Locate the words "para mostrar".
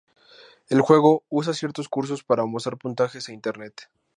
2.23-2.75